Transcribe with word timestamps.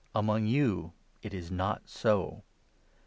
Among 0.15 0.47
you 0.47 0.93
it 1.21 1.31
is 1.31 1.51
not 1.51 1.87
so. 1.87 2.41